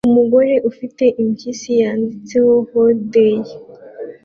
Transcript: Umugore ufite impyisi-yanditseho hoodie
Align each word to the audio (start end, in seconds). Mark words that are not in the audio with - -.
Umugore 0.09 0.53
ufite 0.69 1.03
impyisi-yanditseho 1.21 2.53
hoodie 2.69 3.53